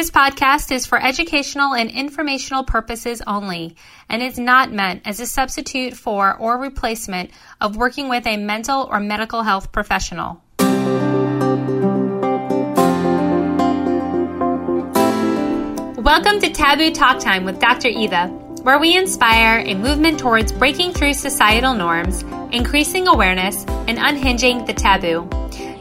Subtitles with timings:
[0.00, 3.76] This podcast is for educational and informational purposes only
[4.08, 7.30] and is not meant as a substitute for or replacement
[7.60, 10.40] of working with a mental or medical health professional.
[15.98, 17.88] Welcome to Taboo Talk Time with Dr.
[17.88, 18.28] Eva,
[18.62, 22.22] where we inspire a movement towards breaking through societal norms,
[22.52, 25.28] increasing awareness, and unhinging the taboo.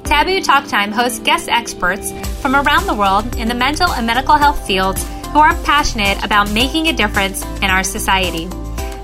[0.09, 4.33] Taboo Talk Time hosts guest experts from around the world in the mental and medical
[4.33, 8.47] health fields who are passionate about making a difference in our society.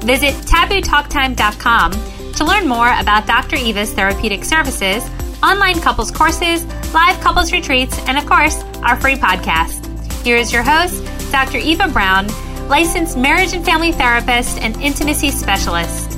[0.02, 1.92] Visit tabootalktime.com
[2.34, 3.56] to learn more about Dr.
[3.56, 5.08] Eva's therapeutic services,
[5.44, 9.86] online couples courses, live couples retreats, and of course, our free podcast.
[10.24, 11.60] Here is your host, Dr.
[11.60, 12.28] Eva Brown,
[12.68, 16.15] licensed marriage and family therapist and intimacy specialist.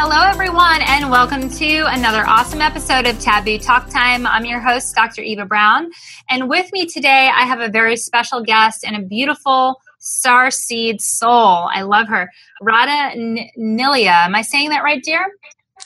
[0.00, 4.28] Hello, everyone, and welcome to another awesome episode of Taboo Talk Time.
[4.28, 5.22] I'm your host, Dr.
[5.22, 5.90] Eva Brown.
[6.30, 11.00] And with me today, I have a very special guest and a beautiful star seed
[11.00, 11.68] soul.
[11.74, 12.30] I love her,
[12.62, 14.24] Radha N- Nilia.
[14.24, 15.32] Am I saying that right, dear?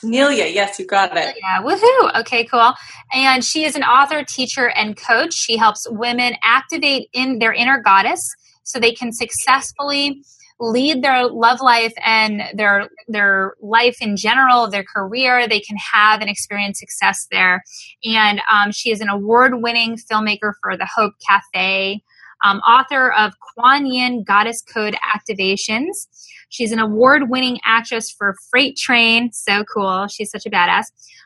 [0.03, 1.35] Nelia, yes, you got it.
[1.41, 2.19] Yeah, woohoo.
[2.19, 2.75] Okay, cool.
[3.15, 5.33] And she is an author, teacher, and coach.
[5.33, 8.29] She helps women activate in their inner goddess
[8.61, 10.23] so they can successfully
[10.59, 15.47] lead their love life and their their life in general, their career.
[15.47, 17.63] They can have and experience success there.
[18.03, 22.01] And um, she is an award-winning filmmaker for the Hope Cafe,
[22.43, 26.07] um, author of Kuan Yin Goddess Code Activations.
[26.49, 29.31] She's an award-winning actress for Freight Train.
[29.31, 30.07] So cool.
[30.07, 30.85] She's such a badass.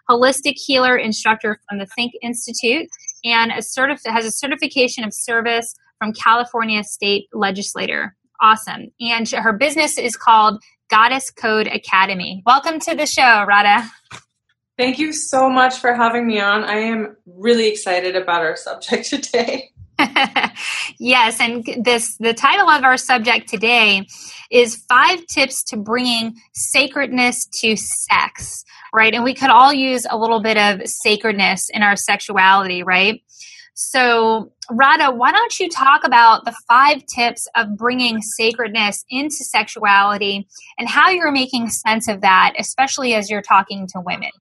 [0.10, 2.88] Holistic healer instructor from the Think Institute,
[3.26, 8.92] and a certif- has a certification of service from California State Legislator awesome.
[9.00, 12.44] And her business is called Goddess Code Academy.
[12.46, 13.90] Welcome to the show, Radha.
[14.78, 16.64] Thank you so much for having me on.
[16.64, 19.72] I am really excited about our subject today.
[21.00, 24.06] yes, and this the title of our subject today
[24.52, 29.16] is five tips to bringing sacredness to sex, right?
[29.16, 33.22] And we could all use a little bit of sacredness in our sexuality, right?
[33.80, 40.48] So, Radha, why don't you talk about the five tips of bringing sacredness into sexuality
[40.80, 44.32] and how you're making sense of that, especially as you're talking to women?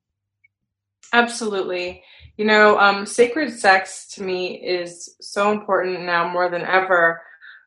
[1.13, 2.03] Absolutely.
[2.39, 7.21] You know, um, sacred sex to me is so important now more than ever.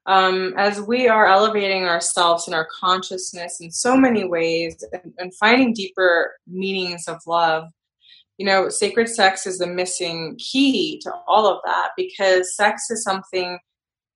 [0.07, 5.35] Um, as we are elevating ourselves and our consciousness in so many ways and, and
[5.35, 7.69] finding deeper meanings of love,
[8.39, 13.03] you know, sacred sex is the missing key to all of that because sex is
[13.03, 13.59] something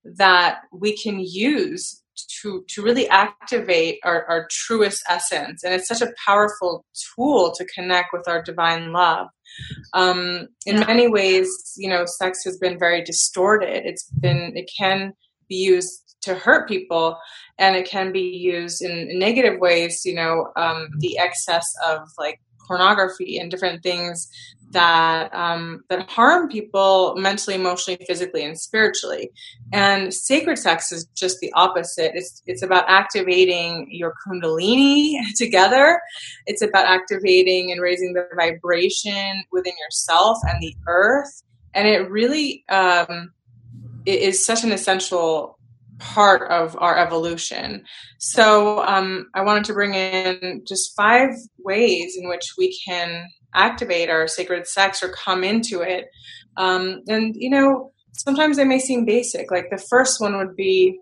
[0.05, 2.01] that we can use
[2.41, 5.61] to to really activate our, our truest essence.
[5.63, 6.85] And it's such a powerful
[7.15, 9.27] tool to connect with our divine love.
[9.93, 13.85] Um, in many ways you know sex has been very distorted.
[13.85, 15.11] It's been it can
[15.49, 17.17] be used to hurt people
[17.59, 22.39] and it can be used in negative ways you know um, the excess of like
[22.65, 24.29] pornography and different things
[24.73, 29.31] that um, that harm people mentally, emotionally, physically, and spiritually.
[29.71, 32.11] And sacred sex is just the opposite.
[32.13, 36.01] It's it's about activating your kundalini together.
[36.45, 41.43] It's about activating and raising the vibration within yourself and the earth.
[41.73, 43.31] And it really um,
[44.05, 45.57] it is such an essential
[45.99, 47.83] part of our evolution.
[48.19, 54.09] So um, I wanted to bring in just five ways in which we can activate
[54.09, 56.05] our sacred sex or come into it.
[56.57, 59.51] Um, and, you know, sometimes they may seem basic.
[59.51, 60.99] Like the first one would be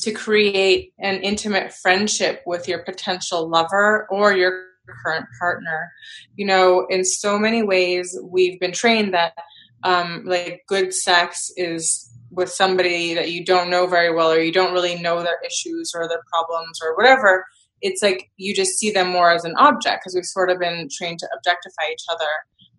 [0.00, 4.66] to create an intimate friendship with your potential lover or your
[5.04, 5.90] current partner.
[6.36, 9.34] You know, in so many ways, we've been trained that
[9.82, 14.52] um, like good sex is with somebody that you don't know very well or you
[14.52, 17.44] don't really know their issues or their problems or whatever
[17.82, 20.88] it's like you just see them more as an object because we've sort of been
[20.90, 22.28] trained to objectify each other.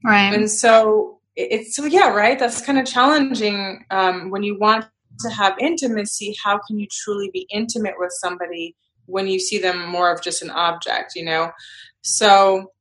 [0.03, 0.34] Right.
[0.34, 2.40] And so it's so yeah right?
[2.40, 4.85] That's kind of challenging um, when you want
[5.19, 8.75] to have intimacy how can you truly be intimate with somebody
[9.07, 11.51] when you see them more of just an object you know?
[12.01, 12.71] So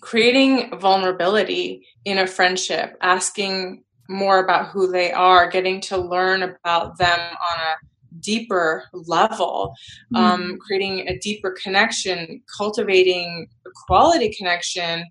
[0.00, 6.98] creating vulnerability in a friendship asking more about who they are, getting to learn about
[6.98, 7.74] them on a
[8.20, 9.74] deeper level,
[10.14, 10.18] mm.
[10.18, 15.04] um, creating a deeper connection, cultivating a quality connection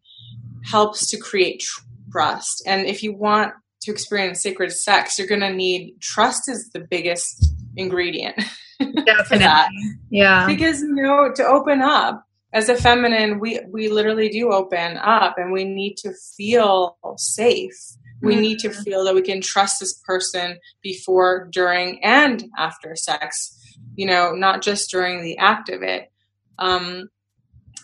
[0.63, 1.63] helps to create
[2.11, 2.63] trust.
[2.65, 6.79] And if you want to experience sacred sex, you're going to need trust is the
[6.79, 8.35] biggest ingredient.
[9.05, 9.77] Definitely.
[10.09, 10.47] Yeah.
[10.47, 15.37] Because you know, to open up as a feminine, we we literally do open up
[15.37, 17.77] and we need to feel safe
[18.21, 18.41] We mm-hmm.
[18.41, 23.57] need to feel that we can trust this person before, during, and after sex,
[23.95, 26.11] you know, not just during the act of it.
[26.59, 27.09] Um,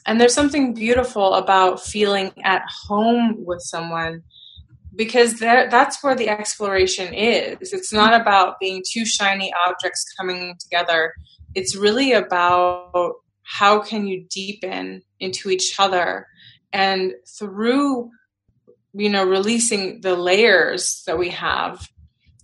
[0.06, 4.24] and there's something beautiful about feeling at home with someone
[4.95, 7.72] because that's where the exploration is.
[7.74, 11.13] It's not about being two shiny objects coming together.
[11.56, 13.13] It's really about
[13.44, 16.28] how can you deepen into each other
[16.74, 18.10] and through
[18.94, 21.88] you know releasing the layers that we have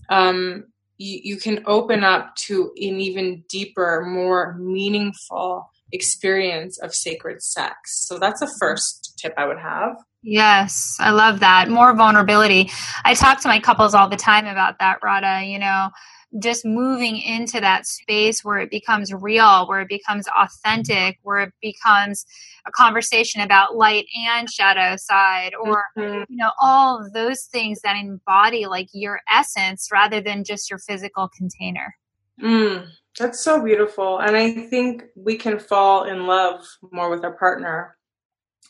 [0.10, 0.66] um,
[0.98, 8.08] you, you can open up to an even deeper more meaningful experience of sacred sex
[8.08, 11.70] so that's the first tip i would have Yes, I love that.
[11.70, 12.70] More vulnerability.
[13.06, 15.46] I talk to my couples all the time about that, Radha.
[15.46, 15.90] You know,
[16.40, 21.54] just moving into that space where it becomes real, where it becomes authentic, where it
[21.62, 22.26] becomes
[22.66, 26.24] a conversation about light and shadow side, or mm-hmm.
[26.30, 30.80] you know, all of those things that embody like your essence rather than just your
[30.80, 31.96] physical container.
[32.42, 32.88] Mm,
[33.18, 34.20] that's so beautiful.
[34.20, 37.98] And I think we can fall in love more with our partner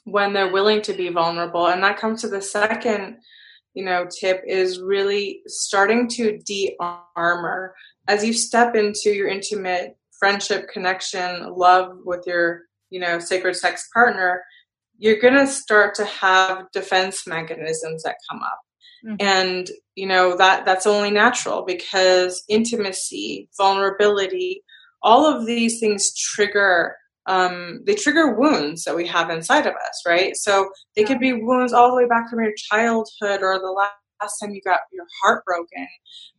[0.05, 1.67] when they're willing to be vulnerable.
[1.67, 3.17] And that comes to the second
[3.77, 7.75] you know tip is really starting to de-armor
[8.07, 13.87] as you step into your intimate friendship connection love with your you know sacred sex
[13.93, 14.43] partner
[14.97, 18.59] you're going to start to have defense mechanisms that come up
[19.05, 19.15] mm-hmm.
[19.19, 24.63] and you know that that's only natural because intimacy vulnerability
[25.03, 26.95] all of these things trigger
[27.27, 30.35] um, they trigger wounds that we have inside of us, right?
[30.35, 34.39] So they could be wounds all the way back from your childhood or the last
[34.39, 35.87] time you got your heart broken.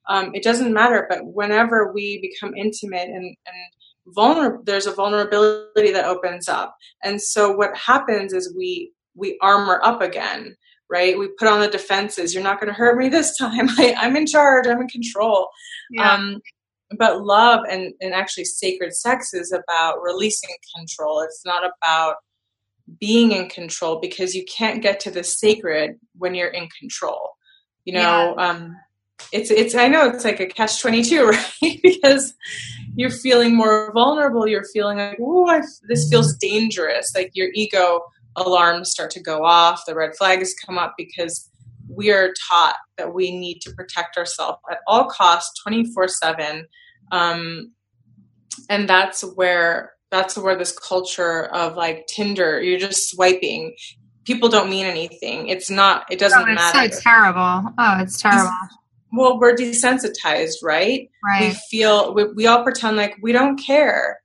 [0.09, 5.93] Um, it doesn't matter, but whenever we become intimate and, and vulnerable, there's a vulnerability
[5.93, 6.75] that opens up.
[7.05, 10.57] And so what happens is we we armor up again,
[10.89, 11.19] right?
[11.19, 12.33] We put on the defenses.
[12.33, 13.69] You're not going to hurt me this time.
[13.79, 14.67] I, am in charge.
[14.67, 15.49] I'm in control.
[15.91, 16.15] Yeah.
[16.15, 16.41] Um,
[16.97, 21.21] but love and, and actually sacred sex is about releasing control.
[21.21, 22.17] It's not about
[22.99, 27.31] being in control because you can't get to the sacred when you're in control.
[27.85, 28.49] You know, yeah.
[28.49, 28.77] um,
[29.33, 31.29] it's it's I know it's like a catch twenty two,
[31.63, 31.81] right?
[31.83, 32.35] because
[32.95, 34.47] you're feeling more vulnerable.
[34.47, 37.13] You're feeling like, oh, this feels dangerous.
[37.15, 38.01] Like your ego
[38.37, 39.85] alarms start to go off.
[39.87, 41.48] The red flags come up because
[41.89, 46.67] we are taught that we need to protect ourselves at all costs 24 7
[47.11, 47.73] um,
[48.69, 53.75] and that's where that's where this culture of like tinder you're just swiping.
[54.25, 55.49] People don't mean anything.
[55.49, 56.93] It's not it doesn't oh, it's matter.
[56.93, 57.73] so terrible.
[57.79, 58.51] Oh it's terrible.
[59.13, 61.11] well we're desensitized right?
[61.25, 61.49] Right.
[61.49, 64.21] we feel we, we all pretend like we don't care.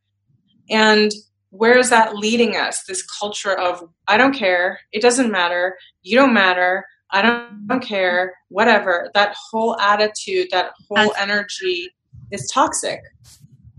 [0.69, 1.12] And
[1.50, 2.83] where is that leading us?
[2.83, 4.80] This culture of i don't care.
[4.92, 5.77] It doesn't matter.
[6.01, 9.12] You don't matter I don't, don't care, whatever.
[9.13, 11.92] That whole attitude, that whole energy
[12.31, 13.01] is toxic.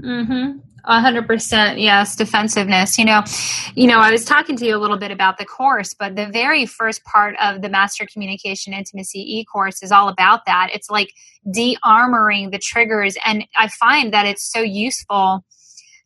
[0.01, 0.61] Mm-hmm.
[0.87, 2.15] A hundred percent, yes.
[2.15, 2.99] Defensiveness.
[2.99, 3.25] You know,
[3.75, 3.99] you know.
[3.99, 7.03] I was talking to you a little bit about the course, but the very first
[7.05, 10.69] part of the Master Communication Intimacy e course is all about that.
[10.75, 11.13] It's like
[11.51, 15.45] de-armoring the triggers, and I find that it's so useful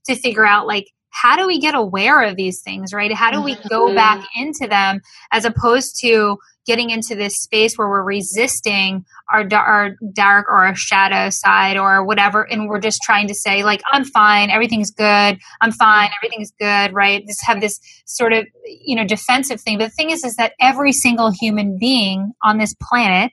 [0.07, 3.12] to figure out like how do we get aware of these things, right?
[3.12, 3.94] How do we go mm-hmm.
[3.94, 5.00] back into them
[5.32, 9.02] as opposed to getting into this space where we're resisting
[9.32, 13.64] our, our dark or our shadow side or whatever and we're just trying to say
[13.64, 14.50] like i'm fine.
[14.50, 15.38] Everything's good.
[15.62, 16.10] I'm fine.
[16.19, 17.27] Everything's good right?
[17.27, 19.79] Just have this sort of you know defensive thing.
[19.79, 23.32] But the thing is is that every single human being on this planet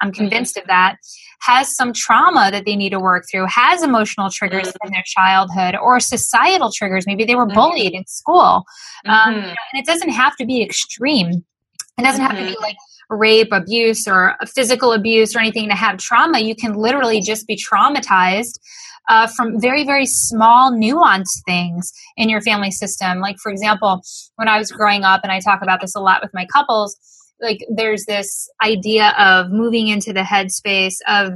[0.00, 0.22] i'm mm-hmm.
[0.22, 0.96] convinced of that
[1.40, 4.86] has some trauma that they need to work through has emotional triggers mm-hmm.
[4.86, 7.54] in their childhood or societal triggers maybe they were mm-hmm.
[7.54, 8.64] bullied in school
[9.06, 11.44] um, and it doesn't have to be extreme
[11.98, 12.76] it doesn't have to be like
[13.10, 16.40] rape, abuse, or physical abuse or anything to have trauma.
[16.40, 18.58] You can literally just be traumatized
[19.08, 23.20] uh, from very, very small, nuanced things in your family system.
[23.20, 24.02] Like, for example,
[24.36, 26.96] when I was growing up, and I talk about this a lot with my couples,
[27.40, 31.32] like there's this idea of moving into the headspace of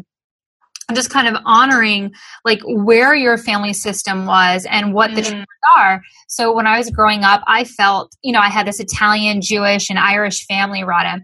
[0.94, 2.12] just kind of honoring
[2.44, 5.44] like where your family system was and what the mm.
[5.78, 6.02] are.
[6.28, 9.90] So when I was growing up, I felt, you know, I had this Italian, Jewish,
[9.90, 11.22] and Irish family, Radha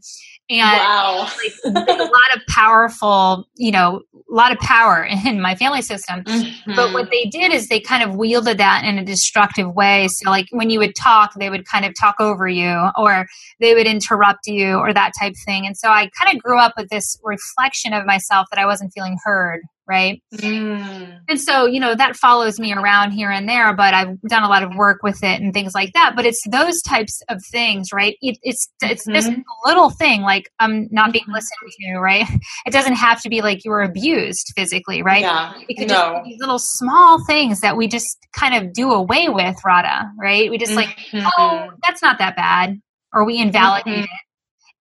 [0.50, 1.28] and wow.
[1.64, 6.24] like a lot of powerful you know a lot of power in my family system
[6.24, 6.74] mm-hmm.
[6.74, 10.30] but what they did is they kind of wielded that in a destructive way so
[10.30, 13.26] like when you would talk they would kind of talk over you or
[13.60, 16.58] they would interrupt you or that type of thing and so i kind of grew
[16.58, 20.23] up with this reflection of myself that i wasn't feeling heard right?
[20.35, 21.21] Mm.
[21.28, 24.49] And so, you know, that follows me around here and there, but I've done a
[24.49, 26.12] lot of work with it and things like that.
[26.14, 28.16] But it's those types of things, right?
[28.21, 29.12] It, it's it's mm-hmm.
[29.14, 29.30] this
[29.64, 31.33] little thing like I'm not being mm-hmm.
[31.33, 32.26] listened to, right?
[32.66, 35.23] It doesn't have to be like you were abused physically, right?
[35.23, 35.54] Yeah.
[35.68, 35.95] It could no.
[35.95, 40.11] just be these little small things that we just kind of do away with, Radha,
[40.18, 40.50] right?
[40.50, 41.26] We just like, mm-hmm.
[41.38, 42.80] oh, that's not that bad,
[43.12, 44.02] or we invalidate mm-hmm.
[44.02, 44.11] it.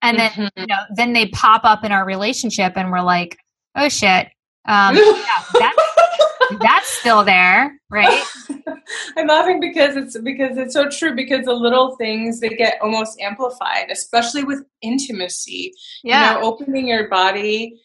[0.01, 0.59] And then, mm-hmm.
[0.59, 3.37] you know, then they pop up in our relationship and we're like,
[3.75, 4.27] oh shit,
[4.67, 8.23] um, yeah, that's, that's still there, right?
[9.17, 11.15] I'm laughing because it's because it's so true.
[11.15, 15.73] Because the little things they get almost amplified, especially with intimacy.
[16.03, 17.79] Yeah, you know, opening your body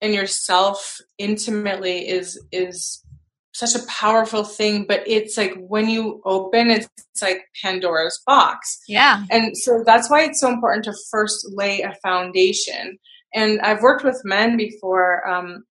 [0.00, 3.04] and yourself intimately is is
[3.52, 8.80] such a powerful thing but it's like when you open it's, it's, like pandora's box
[8.86, 12.96] yeah and so that's why it's so important to first lay a foundation
[13.34, 15.64] and i've worked with men before um,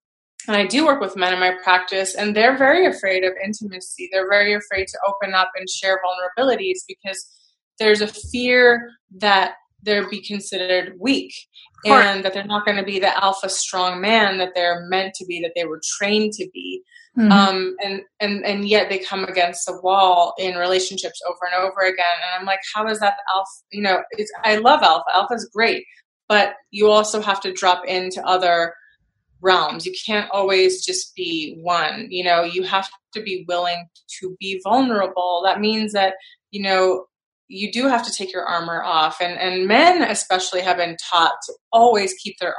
[0.47, 4.09] and I do work with men in my practice, and they're very afraid of intimacy.
[4.11, 7.27] They're very afraid to open up and share vulnerabilities because
[7.77, 9.53] there's a fear that
[9.83, 11.33] they'll be considered weak
[11.85, 15.25] and that they're not going to be the alpha strong man that they're meant to
[15.25, 16.81] be, that they were trained to be.
[17.17, 17.31] Mm-hmm.
[17.31, 21.81] Um, and, and, and yet they come against the wall in relationships over and over
[21.81, 22.05] again.
[22.23, 23.49] And I'm like, how is that alpha?
[23.71, 24.03] You know,
[24.43, 25.05] I love alpha.
[25.13, 25.85] Alpha is great,
[26.27, 28.73] but you also have to drop into other
[29.41, 29.85] realms.
[29.85, 32.07] You can't always just be one.
[32.09, 33.87] You know, you have to be willing
[34.19, 35.41] to be vulnerable.
[35.45, 36.15] That means that,
[36.51, 37.05] you know,
[37.47, 39.17] you do have to take your armor off.
[39.21, 42.55] And, and men, especially, have been taught to always keep their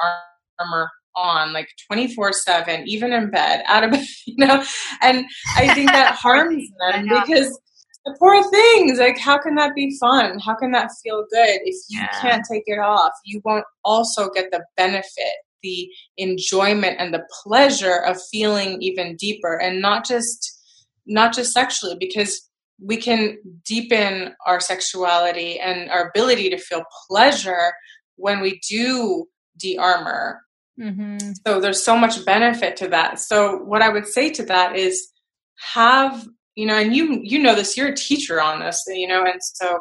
[0.59, 4.65] armor on like 24 7 even in bed out of bed you know
[5.03, 5.25] and
[5.57, 7.59] i think that harms them because
[8.05, 11.75] the poor things like how can that be fun how can that feel good if
[11.89, 12.21] you yeah.
[12.21, 17.97] can't take it off you won't also get the benefit the enjoyment and the pleasure
[17.97, 20.59] of feeling even deeper and not just
[21.07, 22.49] not just sexually because
[22.83, 27.73] we can deepen our sexuality and our ability to feel pleasure
[28.17, 29.26] when we do
[29.59, 30.40] de-armor
[30.81, 31.19] mm-hmm.
[31.47, 35.11] so there's so much benefit to that so what i would say to that is
[35.57, 39.25] have you know and you you know this you're a teacher on this you know
[39.25, 39.81] and so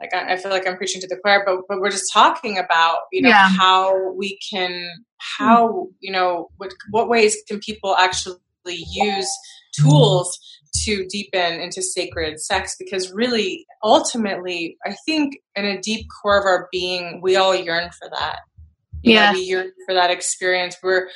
[0.00, 3.00] like I, feel like I'm preaching to the choir, but but we're just talking about
[3.12, 3.48] you know yeah.
[3.48, 4.88] how we can
[5.38, 5.92] how hmm.
[6.00, 9.28] you know what what ways can people actually use
[9.78, 10.38] tools
[10.84, 12.76] to deepen into sacred sex?
[12.78, 17.90] Because really ultimately I think in a deep core of our being we all yearn
[17.98, 18.40] for that.
[19.02, 21.08] yeah, we yearn for that experience where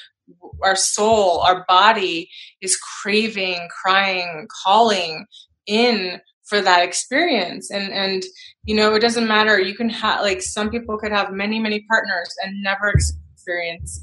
[0.62, 2.28] our soul, our body
[2.60, 5.26] is craving, crying, calling
[5.66, 7.70] in for that experience.
[7.70, 8.22] And and
[8.64, 9.60] you know it doesn't matter.
[9.60, 13.24] You can have like some people could have many many partners and never experience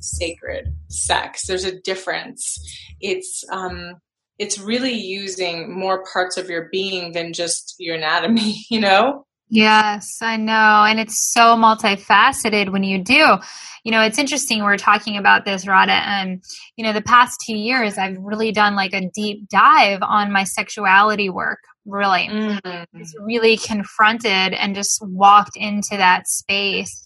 [0.01, 2.59] sacred sex there's a difference
[2.99, 3.95] it's um
[4.37, 10.17] it's really using more parts of your being than just your anatomy you know Yes,
[10.21, 10.85] I know.
[10.87, 13.37] And it's so multifaceted when you do.
[13.83, 14.63] You know, it's interesting.
[14.63, 16.43] We're talking about this, Radha, and,
[16.75, 20.45] you know, the past two years, I've really done like a deep dive on my
[20.45, 22.27] sexuality work, really.
[22.27, 22.97] Mm-hmm.
[22.97, 27.04] Just really confronted and just walked into that space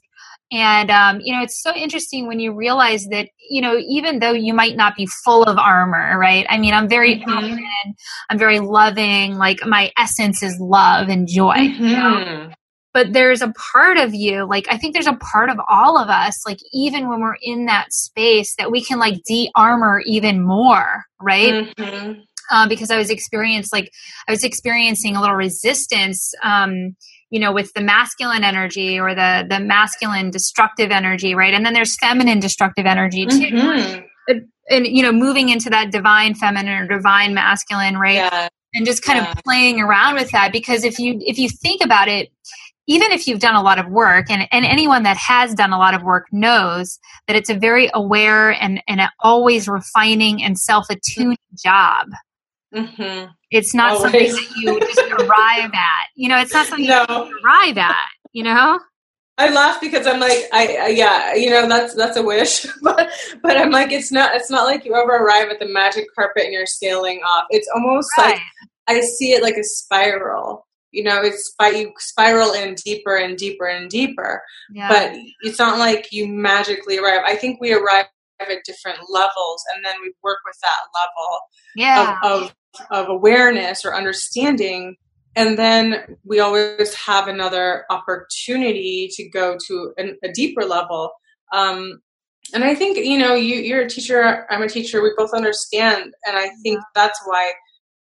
[0.52, 4.32] and, um, you know, it's so interesting when you realize that, you know, even though
[4.32, 6.46] you might not be full of armor, right?
[6.50, 7.30] I mean, I'm very mm-hmm.
[7.30, 7.96] open,
[8.30, 11.56] I'm very loving, like my essence is love and joy.
[11.56, 11.84] Mm-hmm.
[11.84, 12.50] You know?
[12.92, 16.10] But there's a part of you, like, I think there's a part of all of
[16.10, 20.44] us, like, even when we're in that space, that we can, like, de armor even
[20.44, 21.68] more, right?
[21.78, 22.22] Mm-hmm.
[22.52, 23.92] Uh, because I was experienced like
[24.28, 26.96] I was experiencing a little resistance um,
[27.30, 31.74] you know with the masculine energy or the the masculine destructive energy right and then
[31.74, 34.02] there's feminine destructive energy too mm-hmm.
[34.28, 38.48] and, and, you know moving into that divine feminine or divine masculine right yeah.
[38.74, 39.32] and just kind yeah.
[39.32, 42.30] of playing around with that because if you if you think about it
[42.88, 45.78] even if you've done a lot of work and, and anyone that has done a
[45.78, 51.38] lot of work knows that it's a very aware and, and always refining and self-attuned
[51.56, 52.08] job
[52.74, 53.32] Mm-hmm.
[53.52, 54.02] It's not Always.
[54.04, 56.06] something that you just arrive at.
[56.16, 57.06] You know, it's not something no.
[57.10, 58.08] you arrive at.
[58.32, 58.80] You know.
[59.40, 63.10] I laugh because I'm like, I, I, yeah, you know, that's that's a wish, but
[63.42, 66.44] but I'm like, it's not it's not like you ever arrive at the magic carpet
[66.44, 67.46] and you're sailing off.
[67.50, 68.34] It's almost right.
[68.34, 68.42] like
[68.88, 70.68] I see it like a spiral.
[70.92, 74.42] You know, it's you spiral in deeper and deeper and deeper.
[74.72, 74.90] Yeah.
[74.90, 77.22] But it's not like you magically arrive.
[77.26, 78.08] I think we arrive
[78.42, 81.40] at different levels, and then we work with that level
[81.76, 82.18] yeah.
[82.24, 82.56] of, of
[82.92, 84.96] of awareness or understanding
[85.36, 91.12] and then we always have another opportunity to go to an, a deeper level
[91.54, 92.02] um,
[92.54, 94.46] and I think you know you you're a teacher.
[94.50, 95.02] I'm a teacher.
[95.02, 97.54] We both understand, and I think that's why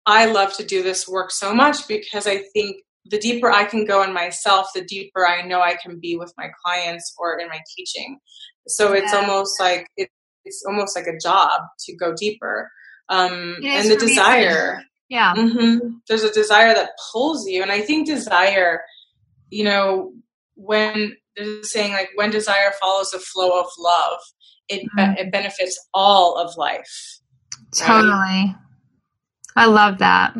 [0.06, 3.86] I love to do this work so much because I think the deeper I can
[3.86, 7.48] go in myself, the deeper I know I can be with my clients or in
[7.48, 8.20] my teaching.
[8.68, 9.04] So yeah.
[9.04, 10.10] it's almost like it,
[10.46, 12.70] it's almost like a job to go deeper.
[13.10, 18.08] Um, and the desire, yeah, mm-hmm, there's a desire that pulls you, and I think
[18.08, 18.82] desire,
[19.50, 20.14] you know,
[20.56, 24.20] when there's saying like when desire follows the flow of love,
[24.68, 25.14] it mm-hmm.
[25.14, 27.20] be- it benefits all of life.
[27.76, 28.56] Totally, right?
[29.56, 30.36] I love that.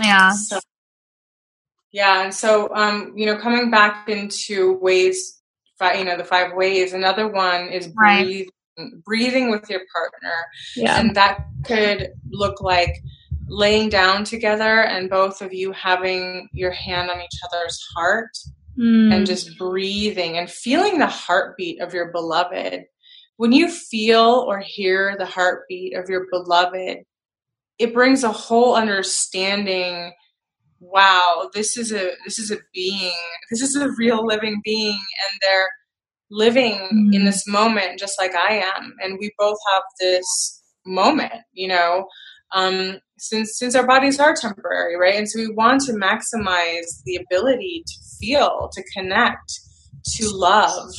[0.00, 0.32] Yeah.
[0.32, 0.58] So,
[1.92, 5.40] yeah, and so um, you know, coming back into ways,
[5.80, 6.92] you know, the five ways.
[6.92, 8.48] Another one is breathe, right.
[9.04, 10.34] Breathing with your partner,
[10.76, 11.00] yeah.
[11.00, 13.02] and that could look like
[13.48, 18.36] laying down together and both of you having your hand on each other's heart
[18.78, 19.14] mm.
[19.14, 22.84] and just breathing and feeling the heartbeat of your beloved.
[23.36, 26.98] When you feel or hear the heartbeat of your beloved,
[27.78, 30.12] it brings a whole understanding
[30.78, 33.14] wow this is a this is a being
[33.50, 35.68] this is a real living being and they're
[36.30, 37.12] living mm-hmm.
[37.12, 42.06] in this moment just like i am and we both have this moment you know
[42.52, 47.16] um, since since our bodies are temporary right and so we want to maximize the
[47.16, 49.60] ability to feel to connect
[50.14, 50.92] to love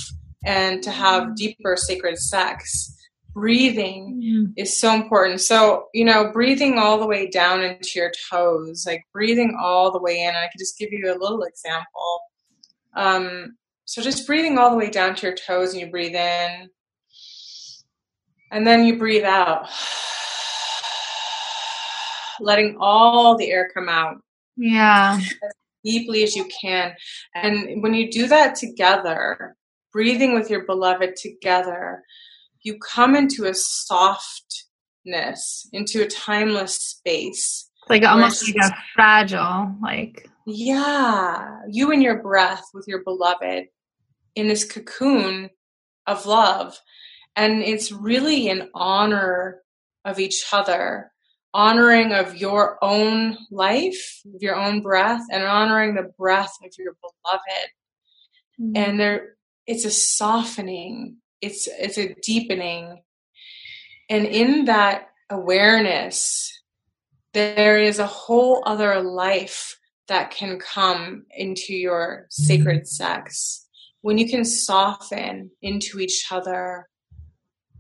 [0.46, 1.34] and to have mm-hmm.
[1.36, 2.94] deeper sacred sex
[3.38, 4.54] breathing mm.
[4.58, 5.40] is so important.
[5.42, 10.02] So, you know, breathing all the way down into your toes, like breathing all the
[10.02, 10.30] way in.
[10.30, 12.20] And I can just give you a little example.
[12.96, 13.56] Um,
[13.88, 16.70] so, just breathing all the way down to your toes, and you breathe in,
[18.52, 19.70] and then you breathe out,
[22.42, 24.18] letting all the air come out.
[24.58, 25.18] Yeah.
[25.20, 25.34] As
[25.86, 26.94] deeply as you can.
[27.34, 29.56] And when you do that together,
[29.94, 32.04] breathing with your beloved together,
[32.64, 34.66] you come into a softness,
[35.72, 37.70] into a timeless space.
[37.88, 40.30] Like almost like a fragile, like.
[40.46, 41.60] Yeah.
[41.70, 43.68] You and your breath with your beloved
[44.38, 45.50] in this cocoon
[46.06, 46.80] of love.
[47.36, 49.62] And it's really an honor
[50.06, 51.12] of each other,
[51.54, 56.96] honoring of your own life, of your own breath, and honoring the breath of your
[57.02, 57.70] beloved.
[58.60, 58.72] Mm-hmm.
[58.76, 63.02] And there, it's a softening it's it's a deepening
[64.10, 66.62] and in that awareness
[67.34, 73.67] there is a whole other life that can come into your sacred sex
[74.08, 76.88] when you can soften into each other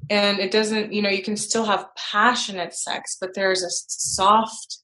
[0.10, 4.80] and it doesn't you know you can still have passionate sex but there's a soft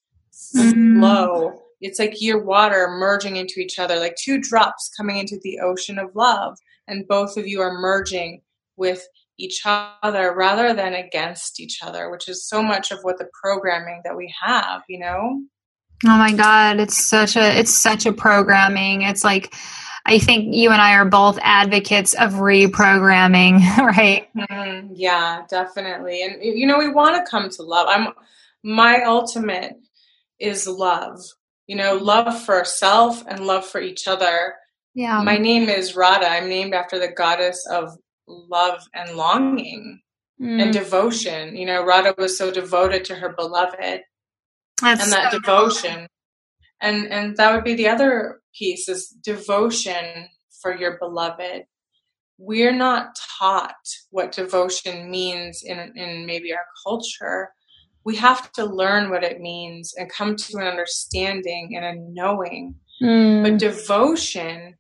[0.55, 0.97] mm.
[0.97, 5.59] flow it's like your water merging into each other like two drops coming into the
[5.59, 6.55] ocean of love
[6.87, 8.41] and both of you are merging
[8.77, 9.05] with
[9.37, 13.99] each other rather than against each other, which is so much of what the programming
[14.03, 15.41] that we have, you know?
[16.05, 19.03] Oh my god, it's such a it's such a programming.
[19.03, 19.53] It's like
[20.05, 24.27] I think you and I are both advocates of reprogramming, right?
[24.35, 24.93] Mm-hmm.
[24.95, 26.23] Yeah, definitely.
[26.23, 27.87] And you know, we want to come to love.
[27.89, 28.13] I'm
[28.63, 29.75] my ultimate
[30.39, 31.21] is love.
[31.67, 34.55] You know, love for self and love for each other.
[34.93, 35.21] Yeah.
[35.23, 36.27] My name is Radha.
[36.27, 40.01] I'm named after the goddess of love and longing
[40.39, 40.61] mm.
[40.61, 41.55] and devotion.
[41.55, 44.01] You know, Radha was so devoted to her beloved.
[44.81, 45.95] That's and that so devotion.
[45.95, 46.07] Cool.
[46.81, 50.27] And and that would be the other piece is devotion
[50.61, 51.63] for your beloved.
[52.37, 53.75] We're not taught
[54.11, 57.49] what devotion means in in maybe our culture.
[58.05, 62.75] We have to learn what it means and come to an understanding and a knowing.
[63.01, 63.43] Mm.
[63.43, 64.75] But devotion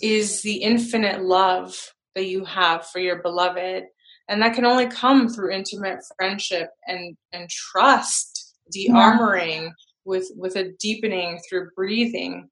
[0.00, 1.76] is the infinite love
[2.14, 3.84] that you have for your beloved
[4.30, 9.70] and that can only come through intimate friendship and and trust de-armoring yeah.
[10.04, 12.48] with with a deepening through breathing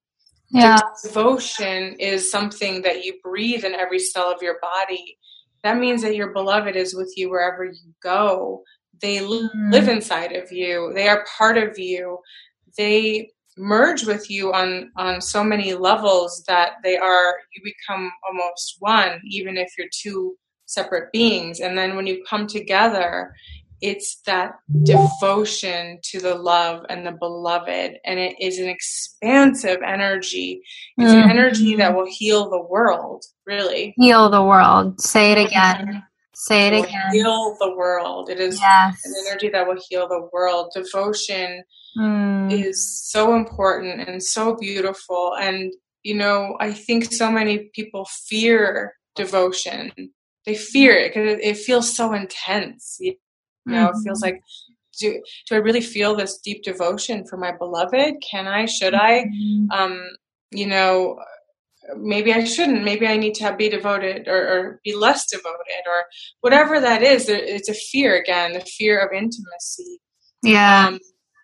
[0.51, 0.81] yeah.
[1.03, 5.19] devotion is something that you breathe in every cell of your body.
[5.65, 8.63] That means that your beloved is with you wherever you go.
[9.01, 9.49] They mm.
[9.71, 10.93] live inside of you.
[10.95, 12.19] They are part of you.
[12.77, 18.77] They merge with you on on so many levels that they are you become almost
[18.79, 21.61] one even if you're two separate beings.
[21.61, 23.35] And then when you come together
[23.81, 30.61] it's that devotion to the love and the beloved and it is an expansive energy
[30.97, 31.23] it's mm-hmm.
[31.23, 36.03] an energy that will heal the world really heal the world say it again
[36.35, 39.01] say it, it again heal the world it is yes.
[39.05, 41.63] an energy that will heal the world devotion
[41.99, 42.53] mm.
[42.53, 45.35] is so important and so beautiful.
[45.41, 49.93] And, you know, I think so many people fear devotion.
[50.47, 53.15] they fear it because it, it, feels so intense you
[53.69, 53.99] know mm-hmm.
[53.99, 54.41] it feels like
[54.99, 58.17] do, do i really feel this deep devotion for my beloved?
[58.29, 59.25] Can i should i?
[59.25, 59.71] Mm-hmm.
[59.71, 60.01] um
[60.51, 61.19] you know
[61.97, 62.85] maybe i shouldn't.
[62.85, 66.05] Maybe i need to be devoted or, or, be less devoted or
[66.41, 67.29] whatever that is.
[67.29, 70.01] It's a fear again the fear of intimacy.
[70.43, 70.89] Yeah.
[70.89, 70.99] Um,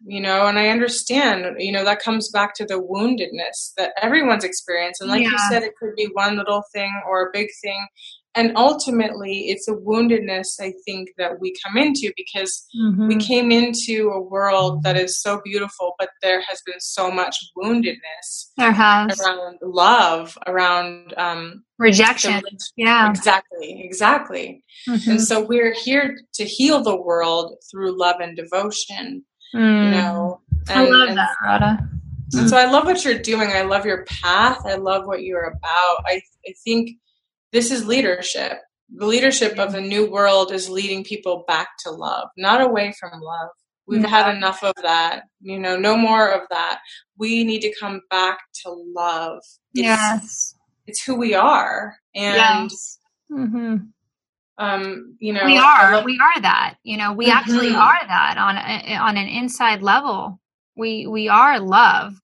[0.06, 4.44] you know and i understand you know that comes back to the woundedness that everyone's
[4.44, 5.30] experienced and like yeah.
[5.30, 7.86] you said it could be one little thing or a big thing
[8.34, 13.08] and ultimately it's a woundedness i think that we come into because mm-hmm.
[13.08, 17.36] we came into a world that is so beautiful but there has been so much
[17.56, 22.42] woundedness there has around love around um, rejection
[22.76, 25.10] yeah exactly exactly mm-hmm.
[25.10, 29.84] and so we're here to heal the world through love and devotion Mm.
[29.84, 31.88] You know, and, I love and, that, Radha.
[32.32, 33.50] And so I love what you're doing.
[33.50, 34.62] I love your path.
[34.66, 36.04] I love what you're about.
[36.04, 36.96] I, I think
[37.54, 38.58] this is leadership.
[38.94, 43.20] The leadership of the new world is leading people back to love, not away from
[43.20, 43.48] love.
[43.86, 44.08] We've yeah.
[44.08, 45.22] had enough of that.
[45.40, 46.80] You know, no more of that.
[47.16, 49.38] We need to come back to love.
[49.72, 50.54] It's, yes.
[50.86, 51.96] It's who we are.
[52.14, 52.98] And yes.
[53.32, 53.76] mm-hmm
[54.58, 57.36] um you know we are love- we are that you know we mm-hmm.
[57.36, 60.40] actually are that on a, on an inside level
[60.76, 62.14] we we are love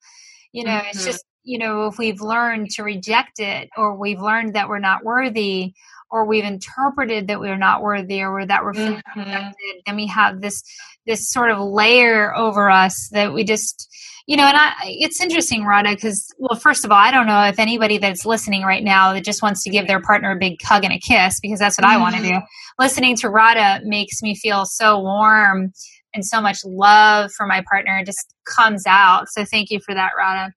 [0.53, 0.89] you know mm-hmm.
[0.91, 4.79] it's just you know if we've learned to reject it or we've learned that we're
[4.79, 5.75] not worthy
[6.11, 9.21] or we've interpreted that we're not worthy or that we're feeling mm-hmm.
[9.21, 10.63] rejected then we have this
[11.07, 13.89] this sort of layer over us that we just
[14.27, 17.43] you know, and I, it's interesting, Radha, because, well, first of all, I don't know
[17.47, 20.63] if anybody that's listening right now that just wants to give their partner a big
[20.63, 21.99] hug and a kiss, because that's what mm-hmm.
[21.99, 22.39] I want to do.
[22.79, 25.73] Listening to Radha makes me feel so warm
[26.15, 29.29] and so much love for my partner just comes out.
[29.29, 30.53] So thank you for that, Rana.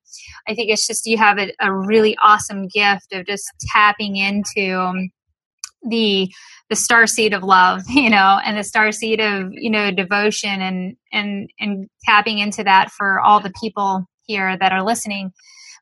[0.47, 4.79] I think it's just you have a, a really awesome gift of just tapping into
[4.79, 5.09] um,
[5.83, 6.31] the
[6.69, 10.61] the star seed of love you know and the star seed of you know devotion
[10.61, 15.31] and and and tapping into that for all the people here that are listening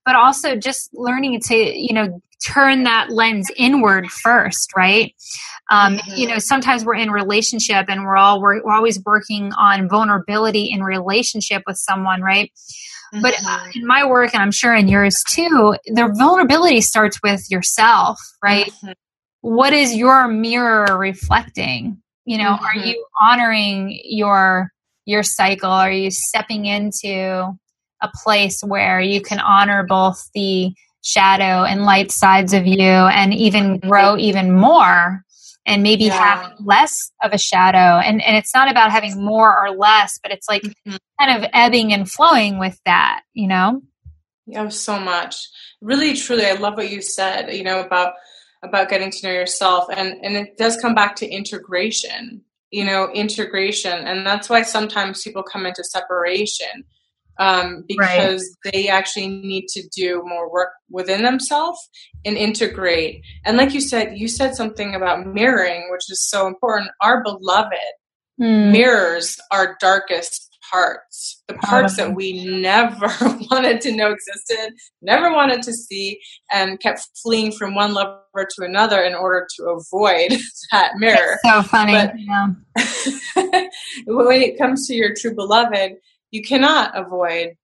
[0.06, 5.13] but also just learning to you know turn that lens inward first right
[5.69, 6.15] um, mm-hmm.
[6.15, 10.65] you know sometimes we're in relationship and we're all we're, we're always working on vulnerability
[10.65, 12.51] in relationship with someone right
[13.13, 13.21] mm-hmm.
[13.21, 13.34] but
[13.75, 18.67] in my work and i'm sure in yours too the vulnerability starts with yourself right
[18.67, 18.91] mm-hmm
[19.41, 22.65] what is your mirror reflecting you know mm-hmm.
[22.65, 24.69] are you honoring your
[25.06, 27.51] your cycle are you stepping into
[28.04, 33.33] a place where you can honor both the shadow and light sides of you and
[33.33, 35.23] even grow even more
[35.65, 36.13] and maybe yeah.
[36.13, 37.99] have less of a shadow.
[37.99, 40.95] And and it's not about having more or less but it's like mm-hmm.
[41.19, 43.81] kind of ebbing and flowing with that you know?
[44.45, 45.35] Yeah so much.
[45.81, 48.13] Really truly i love what you said you know about
[48.63, 49.85] about getting to know yourself.
[49.91, 54.07] And and it does come back to integration you know integration.
[54.07, 56.85] And that's why sometimes people come into separation
[57.41, 58.71] um, because right.
[58.71, 61.89] they actually need to do more work within themselves
[62.23, 66.91] and integrate and like you said you said something about mirroring which is so important
[67.01, 67.73] our beloved
[68.39, 68.71] mm.
[68.71, 73.08] mirrors our darkest parts, the parts that we never
[73.51, 76.19] wanted to know existed, never wanted to see,
[76.51, 80.32] and kept fleeing from one lover to another in order to avoid
[80.71, 81.38] that mirror.
[81.43, 81.93] It's so funny.
[81.93, 83.67] But yeah.
[84.06, 85.93] when it comes to your true beloved,
[86.32, 87.56] you cannot avoid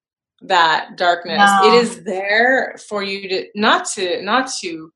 [0.41, 1.39] that darkness.
[1.61, 1.73] No.
[1.73, 4.91] It is there for you to not to not to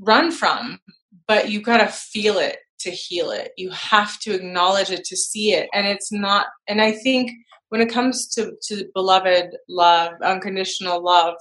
[0.00, 0.80] run from,
[1.28, 3.52] but you got to feel it to heal it.
[3.56, 5.68] You have to acknowledge it to see it.
[5.74, 7.32] And it's not, and I think
[7.70, 11.34] when it comes to, to beloved love, unconditional love,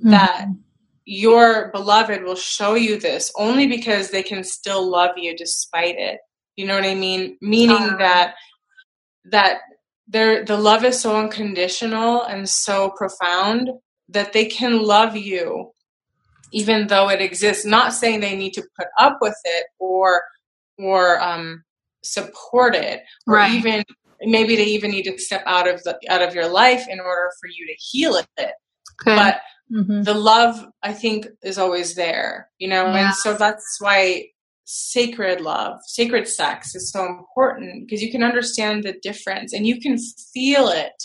[0.00, 0.10] mm-hmm.
[0.10, 0.46] that
[1.06, 6.20] your beloved will show you this only because they can still love you despite it.
[6.56, 7.36] You know what I mean?
[7.40, 8.34] Meaning that,
[9.30, 9.60] that
[10.06, 13.70] their, the love is so unconditional and so profound
[14.08, 15.70] that they can love you
[16.54, 20.22] even though it exists not saying they need to put up with it or
[20.78, 21.64] or um,
[22.02, 23.52] support it, or right.
[23.52, 23.84] even
[24.22, 27.30] maybe they even need to step out of the out of your life in order
[27.40, 28.28] for you to heal it.
[28.38, 28.54] Okay.
[29.04, 29.40] But
[29.72, 30.02] mm-hmm.
[30.02, 33.06] the love, I think, is always there, you know, yeah.
[33.06, 34.28] and so that's why
[34.64, 39.80] sacred love, sacred sex is so important because you can understand the difference and you
[39.80, 39.98] can
[40.32, 41.02] feel it.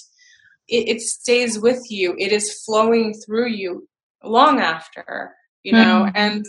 [0.67, 2.15] It, it stays with you.
[2.17, 3.87] It is flowing through you
[4.23, 6.15] long after, you know, mm-hmm.
[6.15, 6.45] and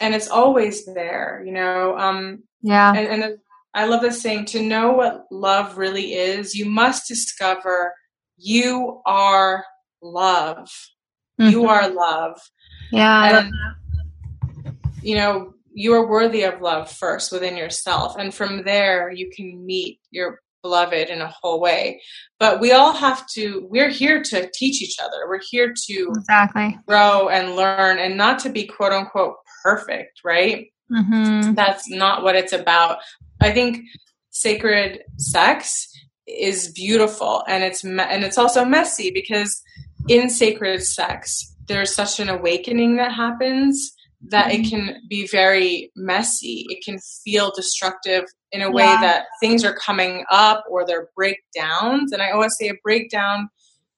[0.00, 3.38] and it's always there you know um yeah and, and
[3.74, 7.94] i love this saying to know what love really is you must discover
[8.36, 9.64] you are
[10.02, 10.68] love
[11.40, 11.50] mm-hmm.
[11.50, 12.38] you are love
[12.92, 13.52] yeah and,
[15.02, 18.16] you know you are worthy of love first within yourself.
[18.18, 22.00] And from there you can meet your beloved in a whole way.
[22.40, 25.28] But we all have to we're here to teach each other.
[25.28, 26.78] We're here to exactly.
[26.88, 30.68] grow and learn and not to be quote unquote perfect right?
[30.90, 31.54] Mm-hmm.
[31.54, 32.98] that's not what it's about.
[33.40, 33.84] I think
[34.30, 35.88] sacred sex
[36.26, 39.60] is beautiful and it's me- and it's also messy because
[40.08, 43.95] in sacred sex there's such an awakening that happens
[44.28, 44.86] that it mm-hmm.
[44.86, 46.66] can be very messy.
[46.68, 49.00] It can feel destructive in a way yeah.
[49.00, 52.12] that things are coming up or they're breakdowns.
[52.12, 53.48] And I always say a breakdown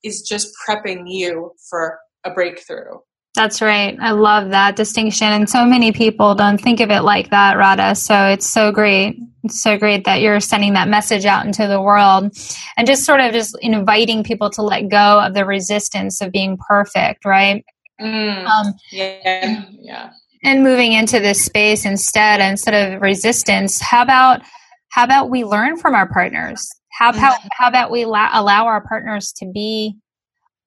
[0.02, 2.98] is just prepping you for a breakthrough.
[3.34, 3.96] That's right.
[4.00, 5.28] I love that distinction.
[5.28, 7.94] And so many people don't think of it like that, Radha.
[7.94, 9.16] So it's so great.
[9.44, 12.36] It's so great that you're sending that message out into the world
[12.76, 16.58] and just sort of just inviting people to let go of the resistance of being
[16.68, 17.64] perfect, right?
[18.00, 20.10] Mm, um, yeah, yeah.
[20.44, 24.42] And moving into this space instead, instead of resistance, how about
[24.90, 26.68] how about we learn from our partners?
[26.92, 27.48] How how, mm-hmm.
[27.52, 29.96] how about we allow, allow our partners to be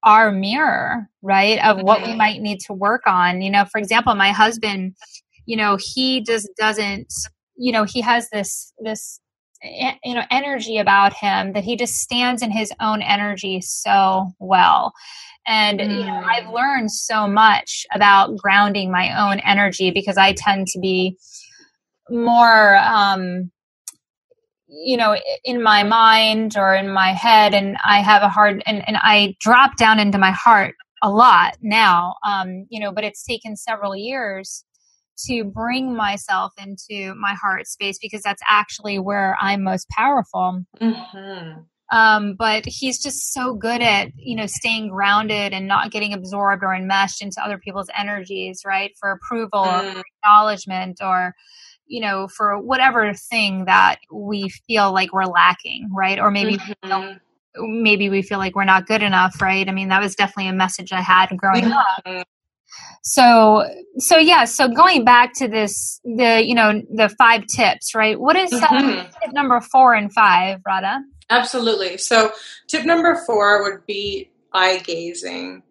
[0.04, 2.18] our mirror, right, of what we mm-hmm.
[2.18, 3.42] might need to work on.
[3.42, 4.96] You know, for example, my husband,
[5.46, 7.14] you know, he just doesn't,
[7.56, 9.21] you know, he has this this
[9.64, 14.94] you know energy about him that he just stands in his own energy so well
[15.48, 16.00] and mm.
[16.00, 16.54] you know, I've mm.
[16.54, 21.18] learned so much about grounding my own energy because I tend to be
[22.12, 23.52] more um,
[24.68, 28.88] you know in my mind or in my head and i have a hard and,
[28.88, 33.24] and i drop down into my heart a lot now um, you know but it's
[33.26, 34.64] taken several years
[35.26, 41.60] to bring myself into my heart space because that's actually where i'm most powerful mm-hmm.
[41.96, 46.64] um, but he's just so good at you know staying grounded and not getting absorbed
[46.64, 49.96] or enmeshed into other people's energies right for approval mm.
[49.96, 51.34] or acknowledgement or
[51.92, 56.20] you know, for whatever thing that we feel like we're lacking, right?
[56.20, 57.84] Or maybe mm-hmm.
[57.84, 59.68] maybe we feel like we're not good enough, right?
[59.68, 62.18] I mean, that was definitely a message I had growing mm-hmm.
[62.18, 62.28] up.
[63.04, 63.64] So,
[63.98, 68.20] so yeah, so going back to this, the, you know, the five tips, right?
[68.20, 69.10] What is mm-hmm.
[69.24, 71.00] tip number four and five, Radha?
[71.30, 71.98] Absolutely.
[71.98, 72.32] So,
[72.68, 75.64] tip number four would be eye gazing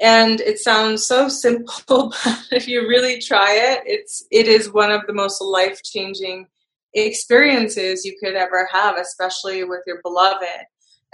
[0.00, 4.90] and it sounds so simple but if you really try it it's it is one
[4.90, 6.46] of the most life changing
[6.94, 10.64] experiences you could ever have especially with your beloved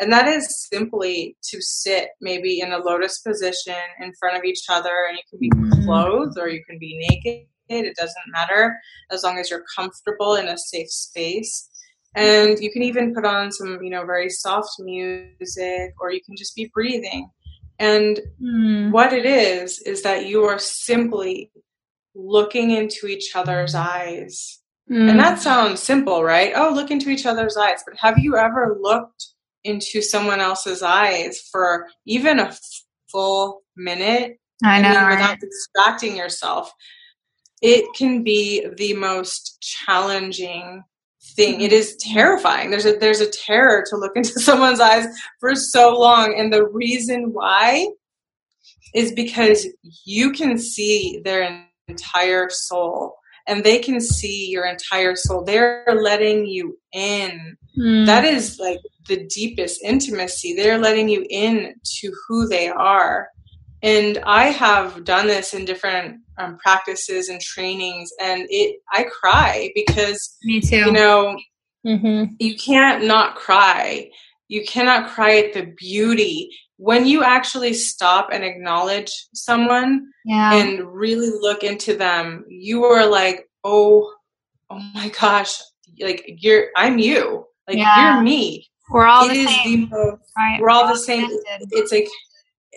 [0.00, 4.64] and that is simply to sit maybe in a lotus position in front of each
[4.68, 5.84] other and you can be mm-hmm.
[5.84, 8.76] clothed or you can be naked it doesn't matter
[9.12, 11.68] as long as you're comfortable in a safe space
[12.16, 16.36] and you can even put on some you know very soft music or you can
[16.36, 17.30] just be breathing
[17.80, 18.90] and mm.
[18.90, 21.50] what it is, is that you are simply
[22.14, 24.60] looking into each other's eyes.
[24.90, 25.08] Mm.
[25.08, 26.52] And that sounds simple, right?
[26.54, 27.82] Oh, look into each other's eyes.
[27.86, 29.28] But have you ever looked
[29.64, 32.56] into someone else's eyes for even a
[33.10, 34.38] full minute?
[34.64, 34.88] I know.
[34.88, 35.40] I mean, without right?
[35.40, 36.72] distracting yourself.
[37.62, 40.82] It can be the most challenging
[41.36, 41.60] thing.
[41.60, 42.70] It is terrifying.
[42.70, 45.06] There's a there's a terror to look into someone's eyes
[45.40, 47.86] for so long, and the reason why
[48.94, 49.66] is because
[50.04, 55.44] you can see their entire soul and they can see your entire soul.
[55.44, 57.56] They're letting you in.
[57.78, 58.06] Mm.
[58.06, 60.54] That is like the deepest intimacy.
[60.54, 63.28] They're letting you in to who they are.
[63.82, 69.70] And I have done this in different um, practices and trainings, and it I cry
[69.74, 70.76] because me too.
[70.76, 71.38] You know,
[71.86, 72.34] mm-hmm.
[72.38, 74.10] you can't not cry.
[74.48, 80.54] You cannot cry at the beauty when you actually stop and acknowledge someone yeah.
[80.54, 82.44] and really look into them.
[82.48, 84.12] You are like, oh,
[84.70, 85.60] oh my gosh,
[86.00, 88.14] like you're I'm you, like yeah.
[88.14, 88.69] you're me.
[88.90, 89.88] We're all it the same.
[89.88, 90.60] The right.
[90.60, 91.26] We're all the same.
[91.72, 92.08] It's like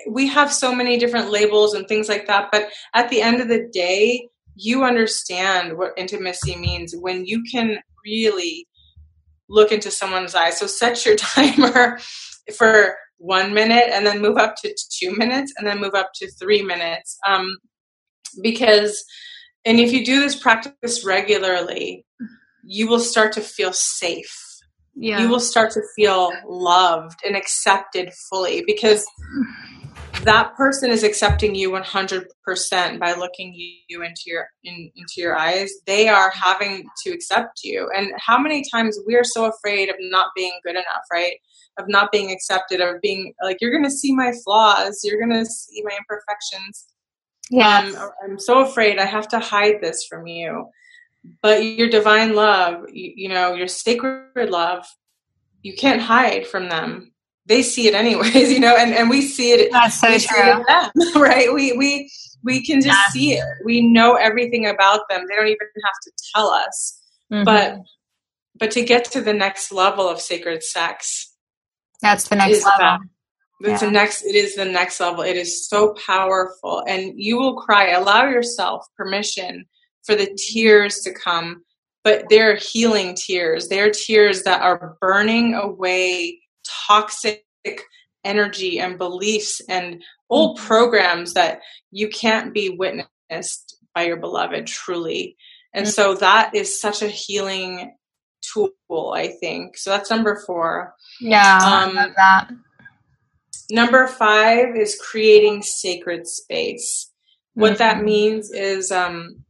[0.08, 3.48] we have so many different labels and things like that but at the end of
[3.48, 8.68] the day you understand what intimacy means when you can really
[9.50, 12.00] look into someone's eyes so set your timer
[12.56, 16.30] for one minute and then move up to two minutes and then move up to
[16.32, 17.58] three minutes um,
[18.42, 19.06] because
[19.66, 22.06] and if you do this practice regularly
[22.64, 24.53] you will start to feel safe
[24.96, 25.22] yeah.
[25.22, 29.06] you will start to feel loved and accepted fully because
[30.24, 33.54] that person is accepting you 100% by looking
[33.88, 35.72] you into your in, into your eyes.
[35.86, 37.90] They are having to accept you.
[37.96, 41.34] And how many times we're so afraid of not being good enough right?
[41.78, 45.02] Of not being accepted of being like you're going to see my flaws.
[45.04, 46.86] You're going to see my imperfections.
[47.50, 47.92] Yeah.
[48.00, 49.00] Um, I'm so afraid.
[49.00, 50.68] I have to hide this from you.
[51.42, 54.86] But your divine love, you, you know, your sacred love,
[55.62, 57.14] you can't hide from them.
[57.46, 59.72] They see it anyways, you know, and, and we see it.
[59.72, 60.64] That's so true.
[60.68, 61.54] Them, right?
[61.54, 62.12] We, we,
[62.44, 63.44] we can just see it.
[63.66, 65.26] We know everything about them.
[65.30, 67.00] They don't even have to tell us.
[67.32, 67.44] Mm-hmm.
[67.46, 67.80] But,
[68.60, 71.34] but to get to the next level of sacred sex,
[72.02, 72.76] that's the next level.
[72.76, 73.00] About,
[73.62, 73.88] it's yeah.
[73.88, 77.92] the next it is the next level it is so powerful and you will cry
[77.92, 79.66] allow yourself permission
[80.06, 81.64] for the tears to come
[82.04, 86.40] but they're healing tears they're tears that are burning away
[86.88, 87.44] toxic
[88.24, 90.68] energy and beliefs and old mm-hmm.
[90.68, 91.60] programs that
[91.92, 95.36] you can't be witnessed by your beloved truly
[95.74, 95.92] and mm-hmm.
[95.92, 97.94] so that is such a healing
[98.42, 102.52] tool i think so that's number four yeah um, I love that
[103.72, 107.12] Number five is creating sacred space.
[107.54, 107.78] What mm-hmm.
[107.78, 109.43] that means is, um,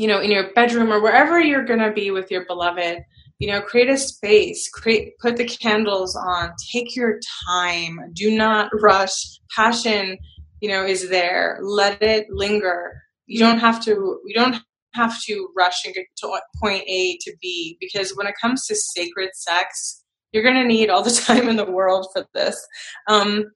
[0.00, 3.04] you know, in your bedroom or wherever you're going to be with your beloved,
[3.38, 8.70] you know, create a space, create, put the candles on, take your time, do not
[8.80, 9.12] rush.
[9.54, 10.16] Passion,
[10.62, 11.58] you know, is there.
[11.60, 13.02] Let it linger.
[13.26, 14.62] You don't have to, you don't
[14.94, 18.74] have to rush and get to point A to B because when it comes to
[18.74, 22.58] sacred sex, you're going to need all the time in the world for this.
[23.06, 23.52] Um,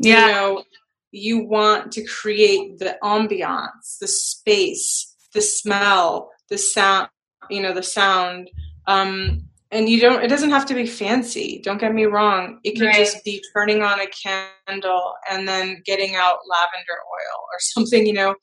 [0.00, 0.26] yeah.
[0.26, 0.64] You know,
[1.12, 7.08] you want to create the ambiance, the space, the smell, the sound,
[7.50, 8.50] you know, the sound.
[8.88, 11.60] Um, and you don't, it doesn't have to be fancy.
[11.62, 12.58] Don't get me wrong.
[12.64, 12.96] It can right.
[12.96, 18.14] just be turning on a candle and then getting out lavender oil or something, you
[18.14, 18.34] know,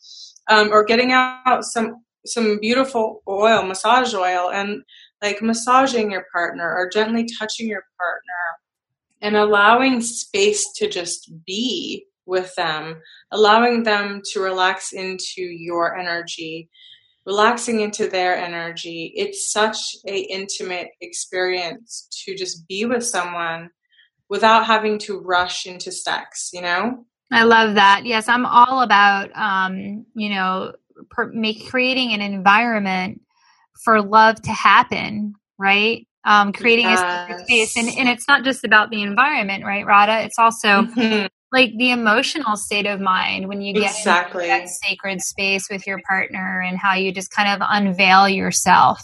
[0.49, 4.83] um, or getting out some, some beautiful oil, massage oil, and
[5.21, 8.53] like massaging your partner or gently touching your partner
[9.21, 16.69] and allowing space to just be with them, allowing them to relax into your energy,
[17.25, 19.13] relaxing into their energy.
[19.15, 23.69] It's such a intimate experience to just be with someone
[24.29, 27.05] without having to rush into sex, you know?
[27.31, 28.05] I love that.
[28.05, 30.73] Yes, I'm all about um, you know,
[31.09, 33.21] per- make creating an environment
[33.83, 36.07] for love to happen, right?
[36.25, 36.99] um, creating yes.
[37.01, 37.77] a space.
[37.77, 40.23] And, and it's not just about the environment, right, Radha?
[40.23, 41.25] It's also mm-hmm.
[41.53, 44.47] Like the emotional state of mind when you get exactly.
[44.47, 48.99] that sacred space with your partner and how you just kind of unveil yourself.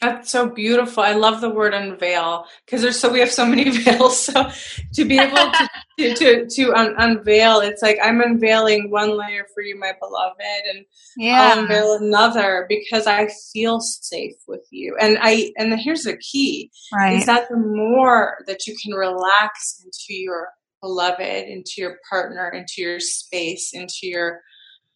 [0.00, 1.02] That's so beautiful.
[1.02, 4.20] I love the word unveil because there's so we have so many veils.
[4.20, 4.48] So
[4.94, 9.44] to be able to to to, to un- unveil, it's like I'm unveiling one layer
[9.52, 10.38] for you, my beloved,
[10.72, 10.84] and
[11.16, 11.52] yeah.
[11.52, 14.96] I'll unveil another because I feel safe with you.
[15.00, 17.16] And I and here's the key: right.
[17.16, 20.48] is that the more that you can relax into your
[20.80, 24.40] beloved, into your partner, into your space, into your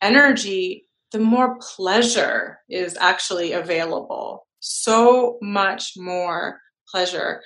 [0.01, 7.43] energy, the more pleasure is actually available so much more pleasure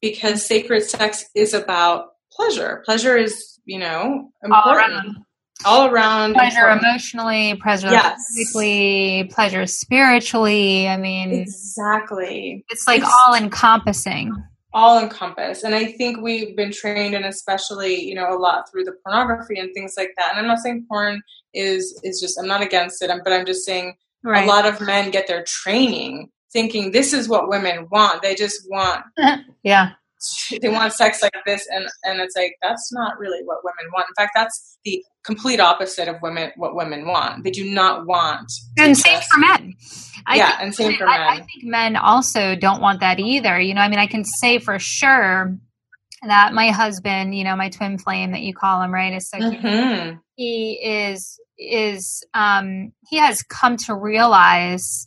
[0.00, 2.82] because sacred sex is about pleasure.
[2.86, 4.54] Pleasure is, you know, important.
[4.54, 5.16] All around.
[5.66, 6.82] All around pleasure important.
[6.84, 8.18] emotionally, pleasure yes.
[8.34, 10.88] physically, pleasure spiritually.
[10.88, 12.64] I mean, exactly.
[12.70, 14.32] It's like all encompassing.
[14.72, 15.64] All encompass.
[15.64, 19.58] And I think we've been trained, and especially, you know, a lot through the pornography
[19.58, 20.30] and things like that.
[20.30, 21.22] And I'm not saying porn
[21.54, 22.38] is is just.
[22.38, 24.44] I'm not against it, but I'm just saying right.
[24.44, 28.22] a lot of men get their training thinking this is what women want.
[28.22, 29.04] They just want
[29.62, 29.90] yeah.
[30.60, 34.06] They want sex like this and and it's like that's not really what women want.
[34.08, 37.44] In fact, that's the complete opposite of women what women want.
[37.44, 39.74] They do not want And same for men.
[40.26, 41.20] I yeah, think, and same for men.
[41.20, 43.60] I, I think men also don't want that either.
[43.60, 45.56] You know, I mean I can say for sure
[46.22, 49.38] that my husband, you know, my twin flame that you call him, right, is so
[49.38, 50.16] mm-hmm.
[50.36, 55.06] he is is um he has come to realize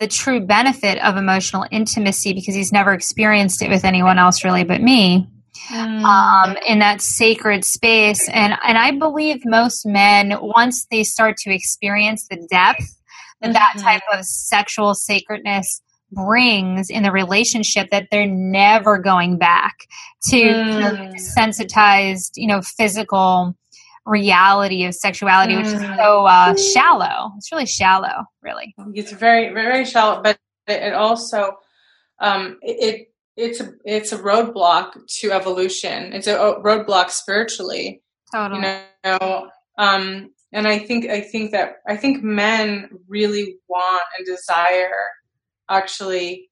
[0.00, 4.64] the true benefit of emotional intimacy because he's never experienced it with anyone else really
[4.64, 5.28] but me
[5.70, 6.02] mm.
[6.02, 11.52] um, in that sacred space and and i believe most men once they start to
[11.52, 12.96] experience the depth
[13.40, 13.52] that mm-hmm.
[13.52, 19.76] that type of sexual sacredness brings in the relationship that they're never going back
[20.28, 21.18] to mm.
[21.18, 23.54] sensitized you know physical
[24.08, 25.96] reality of sexuality, which is mm.
[25.96, 27.32] so uh, shallow.
[27.36, 28.74] It's really shallow, really.
[28.94, 31.58] It's very, very shallow, but it also
[32.20, 36.12] um, it, it's a it's a roadblock to evolution.
[36.12, 38.02] It's a roadblock spiritually.
[38.34, 38.60] Totally.
[38.60, 39.48] You know,
[39.78, 44.90] um, and I think I think that I think men really want and desire
[45.68, 46.50] actually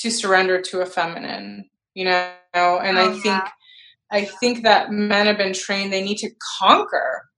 [0.00, 1.68] to surrender to a feminine.
[1.94, 3.42] You know, and oh, I think.
[4.10, 7.28] I think that men have been trained they need to conquer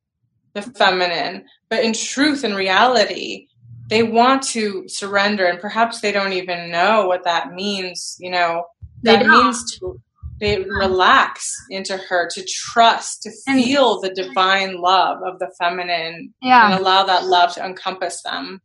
[0.55, 3.47] the feminine, but in truth and reality,
[3.89, 8.65] they want to surrender and perhaps they don't even know what that means, you know.
[9.03, 10.01] That means to
[10.41, 16.71] they relax into her to trust to feel the divine love of the feminine yeah.
[16.71, 18.61] and allow that love to encompass them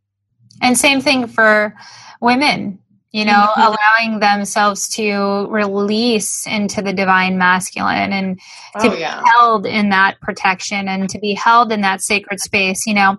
[0.62, 1.74] and same thing for
[2.20, 2.78] women
[3.14, 3.60] you know mm-hmm.
[3.60, 8.38] allowing themselves to release into the divine masculine and
[8.80, 9.20] to oh, yeah.
[9.20, 13.16] be held in that protection and to be held in that sacred space you know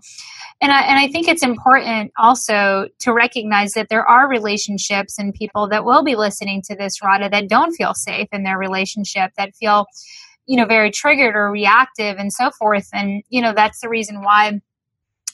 [0.62, 5.34] and I, and I think it's important also to recognize that there are relationships and
[5.34, 9.32] people that will be listening to this Radha that don't feel safe in their relationship
[9.38, 9.86] that feel
[10.46, 14.24] you know very triggered or reactive and so forth and you know that's the reason
[14.24, 14.60] why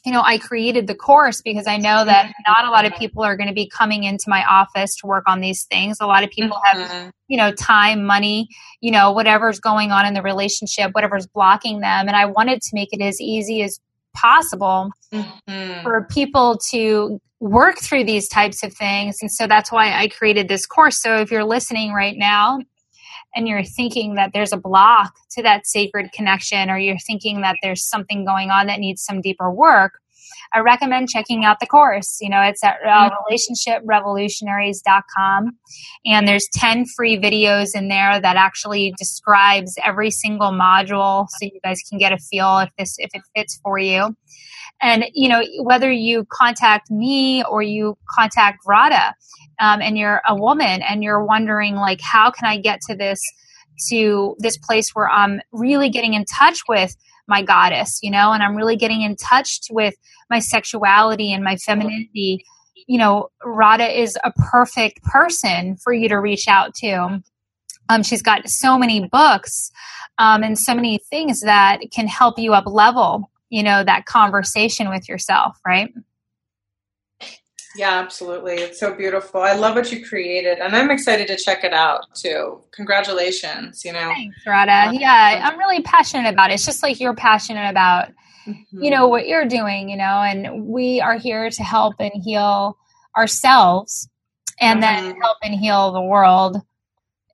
[0.05, 3.23] you know, I created the course because I know that not a lot of people
[3.23, 5.97] are going to be coming into my office to work on these things.
[6.01, 7.09] A lot of people have, mm-hmm.
[7.27, 8.47] you know, time, money,
[8.79, 12.07] you know, whatever's going on in the relationship, whatever's blocking them.
[12.07, 13.79] And I wanted to make it as easy as
[14.15, 15.83] possible mm-hmm.
[15.83, 19.17] for people to work through these types of things.
[19.21, 21.01] And so that's why I created this course.
[21.01, 22.59] So if you're listening right now
[23.35, 27.57] and you're thinking that there's a block to that sacred connection or you're thinking that
[27.61, 29.93] there's something going on that needs some deeper work,
[30.53, 32.19] I recommend checking out the course.
[32.21, 35.57] You know, it's at uh, relationshiprevolutionaries.com
[36.05, 41.59] and there's 10 free videos in there that actually describes every single module so you
[41.63, 44.13] guys can get a feel if this if it fits for you.
[44.81, 49.13] And you know, whether you contact me or you contact Radha
[49.61, 53.21] um, and you're a woman and you're wondering like how can i get to this
[53.89, 56.95] to this place where i'm really getting in touch with
[57.27, 59.95] my goddess you know and i'm really getting in touch with
[60.29, 62.43] my sexuality and my femininity.
[62.87, 67.21] You know Radha is a perfect person for you to reach out to.
[67.89, 69.71] Um, she's got so many books
[70.17, 74.89] um, and so many things that can help you up level you know that conversation
[74.89, 75.93] with yourself right
[77.75, 78.55] yeah, absolutely.
[78.55, 79.41] It's so beautiful.
[79.41, 82.61] I love what you created, and I'm excited to check it out too.
[82.71, 84.11] Congratulations, you know.
[84.13, 84.91] Thanks, Radha.
[84.93, 86.55] Yeah, I'm really passionate about it.
[86.55, 88.09] It's just like you're passionate about,
[88.45, 88.83] mm-hmm.
[88.83, 92.77] you know, what you're doing, you know, and we are here to help and heal
[93.17, 94.09] ourselves
[94.59, 95.05] and mm-hmm.
[95.05, 96.57] then help and heal the world.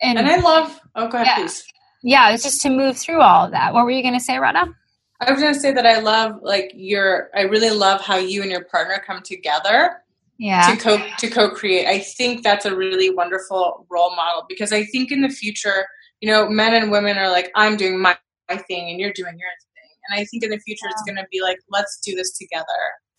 [0.01, 1.35] And, and I love, oh, go ahead, yeah.
[1.35, 1.63] please.
[2.03, 3.73] Yeah, it's just to move through all of that.
[3.73, 4.71] What were you going to say, Radha?
[5.19, 8.41] I was going to say that I love, like, your, I really love how you
[8.43, 10.03] and your partner come together
[10.37, 10.69] yeah.
[10.69, 11.87] to co to co-create.
[11.87, 15.87] I think that's a really wonderful role model because I think in the future,
[16.21, 18.15] you know, men and women are like, I'm doing my,
[18.49, 19.89] my thing and you're doing your thing.
[20.09, 20.91] And I think in the future yeah.
[20.91, 22.65] it's going to be like, let's do this together.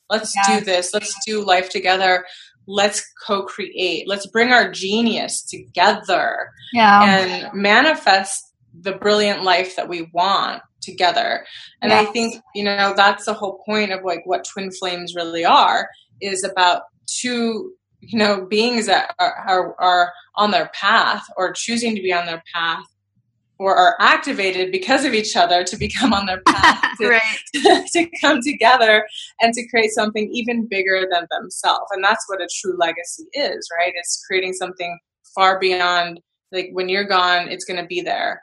[0.08, 0.60] Let's yeah.
[0.60, 0.94] do this.
[0.94, 2.24] Let's do life together.
[2.66, 4.06] Let's co-create.
[4.06, 7.02] Let's bring our genius together yeah.
[7.04, 8.47] and manifest
[8.80, 11.44] the brilliant life that we want together.
[11.82, 15.44] And I think, you know, that's the whole point of like what twin flames really
[15.44, 15.88] are
[16.20, 21.94] is about two you know beings that are, are, are on their path or choosing
[21.96, 22.84] to be on their path
[23.58, 27.22] or are activated because of each other to become on their path to, right.
[27.92, 29.04] to, come together
[29.40, 33.68] and to create something even bigger than themselves and that's what a true legacy is
[33.76, 34.98] right it's creating something
[35.34, 36.20] far beyond
[36.52, 38.42] like when you're gone it's going to be there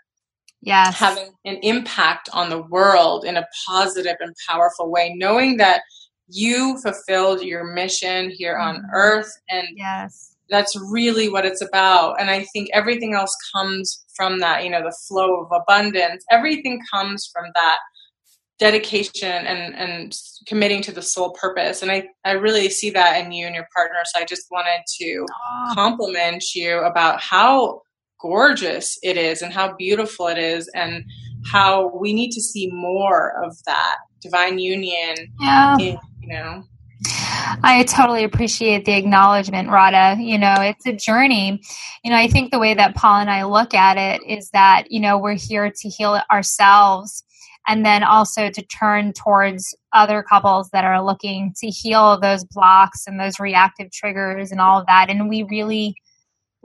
[0.66, 5.82] yeah having an impact on the world in a positive and powerful way knowing that
[6.28, 8.86] you fulfilled your mission here on mm-hmm.
[8.93, 10.36] earth and yes.
[10.49, 12.20] that's really what it's about.
[12.20, 16.24] And i think everything else comes from that you know the flow of abundance.
[16.32, 17.78] Everything comes from that
[18.57, 21.82] dedication and and committing to the sole purpose.
[21.82, 23.99] And i i really see that in you and your partner.
[24.05, 25.72] So i just wanted to oh.
[25.76, 27.82] compliment you about how
[28.26, 31.03] gorgeous it is and how beautiful it is and
[31.51, 35.78] how we need to see more of that divine union yeah.
[35.78, 36.63] in you know
[37.61, 40.19] I totally appreciate the acknowledgement, Radha.
[40.19, 41.61] You know, it's a journey.
[42.03, 44.86] You know, I think the way that Paul and I look at it is that,
[44.89, 47.23] you know, we're here to heal ourselves
[47.67, 53.03] and then also to turn towards other couples that are looking to heal those blocks
[53.05, 55.09] and those reactive triggers and all of that.
[55.09, 55.95] And we really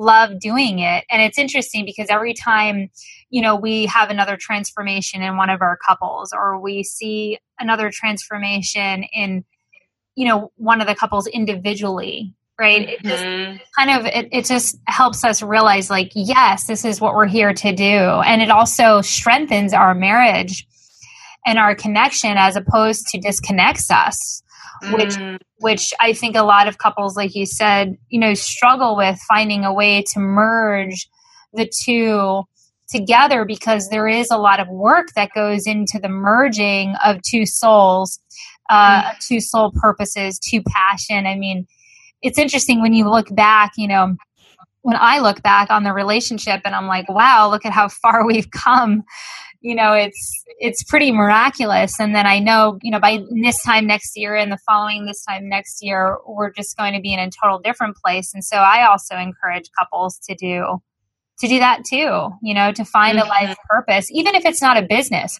[0.01, 1.05] love doing it.
[1.11, 2.91] And it's interesting because every time,
[3.29, 7.91] you know, we have another transformation in one of our couples or we see another
[7.93, 9.45] transformation in
[10.17, 13.57] you know one of the couples individually right it just mm-hmm.
[13.79, 17.55] kind of it, it just helps us realize like yes this is what we're here
[17.55, 20.67] to do and it also strengthens our marriage
[21.47, 24.43] and our connection as opposed to disconnects us
[24.83, 24.97] mm.
[24.97, 29.19] which which i think a lot of couples like you said you know struggle with
[29.29, 31.09] finding a way to merge
[31.53, 32.45] the two
[32.91, 37.47] together because there is a lot of work that goes into the merging of two
[37.47, 38.19] souls,
[38.69, 39.19] uh, mm-hmm.
[39.21, 41.27] two soul purposes, two passion.
[41.27, 41.67] I mean,
[42.23, 44.17] it's interesting when you look back, you know,
[44.83, 48.27] when I look back on the relationship and I'm like, wow, look at how far
[48.27, 49.03] we've come.
[49.61, 52.01] You know, it's it's pretty miraculous.
[52.01, 55.23] And then I know, you know, by this time next year and the following this
[55.25, 58.33] time next year, we're just going to be in a total different place.
[58.33, 60.81] And so I also encourage couples to do
[61.41, 63.27] to do that too, you know, to find mm-hmm.
[63.27, 63.77] a life mm-hmm.
[63.77, 65.39] purpose, even if it's not a business.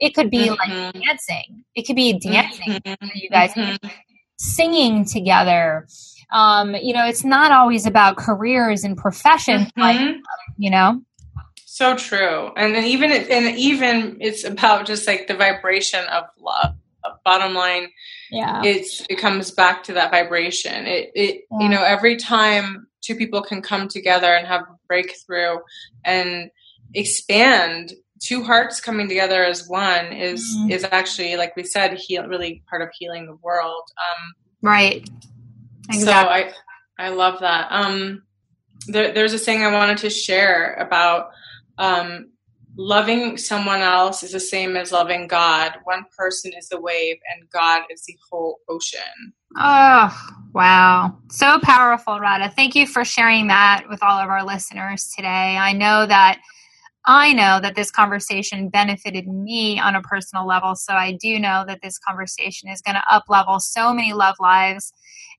[0.00, 0.54] It could be mm-hmm.
[0.54, 1.64] like dancing.
[1.74, 3.08] It could be dancing mm-hmm.
[3.14, 3.88] you guys mm-hmm.
[4.36, 5.86] singing together
[6.32, 9.80] um, you know, it's not always about careers and professions, mm-hmm.
[9.80, 10.16] like,
[10.56, 11.00] you know.
[11.66, 16.74] So true, and then even and even it's about just like the vibration of love.
[17.24, 17.88] Bottom line,
[18.30, 20.86] yeah, it's it comes back to that vibration.
[20.86, 21.58] It it yeah.
[21.60, 25.58] you know every time two people can come together and have a breakthrough
[26.04, 26.50] and
[26.94, 30.70] expand two hearts coming together as one is mm-hmm.
[30.70, 35.08] is actually like we said heal really part of healing the world um right
[35.90, 36.50] Exactly.
[36.50, 36.56] So
[36.98, 37.68] I I love that.
[37.70, 38.22] Um,
[38.86, 41.30] there, there's a thing I wanted to share about
[41.78, 42.30] um,
[42.76, 45.72] loving someone else is the same as loving God.
[45.84, 49.32] One person is the wave, and God is the whole ocean.
[49.56, 51.16] Oh, wow.
[51.30, 52.52] So powerful, Radha.
[52.54, 55.56] Thank you for sharing that with all of our listeners today.
[55.56, 56.40] I know that
[57.06, 60.74] I know that this conversation benefited me on a personal level.
[60.74, 64.36] So I do know that this conversation is going to up level so many love
[64.40, 64.92] lives.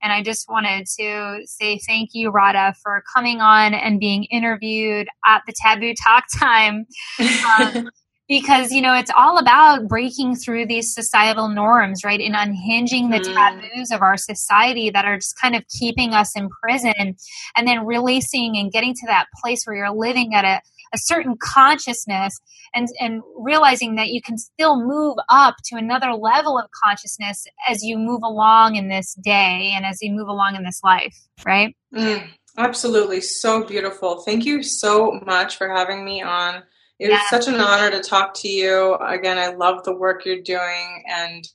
[0.03, 5.07] And I just wanted to say thank you, Radha, for coming on and being interviewed
[5.26, 6.86] at the Taboo Talk Time.
[7.20, 7.89] Um,
[8.28, 13.20] because you know it's all about breaking through these societal norms right and unhinging the
[13.20, 13.34] mm.
[13.34, 17.16] taboos of our society that are just kind of keeping us in prison
[17.55, 20.59] and then releasing and getting to that place where you're living at a,
[20.96, 22.34] a certain consciousness
[22.74, 27.84] and and realizing that you can still move up to another level of consciousness as
[27.84, 31.16] you move along in this day and as you move along in this life
[31.46, 32.28] right mm,
[32.58, 36.64] absolutely so beautiful thank you so much for having me on
[37.00, 37.18] it yeah.
[37.18, 38.96] was such an honor to talk to you.
[38.96, 41.48] Again, I love the work you're doing and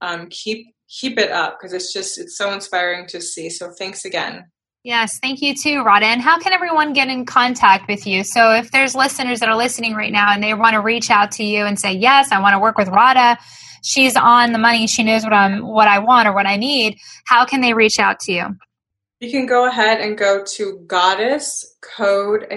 [0.00, 3.50] um, keep keep it up because it's just it's so inspiring to see.
[3.50, 4.44] So thanks again.
[4.84, 6.06] Yes, thank you too, Radha.
[6.06, 8.24] And how can everyone get in contact with you?
[8.24, 11.30] So if there's listeners that are listening right now and they want to reach out
[11.32, 13.38] to you and say, "Yes, I want to work with Radha.
[13.84, 14.88] She's on the money.
[14.88, 18.00] She knows what I'm what I want or what I need." How can they reach
[18.00, 18.56] out to you?
[19.20, 22.48] You can go ahead and go to Goddess Code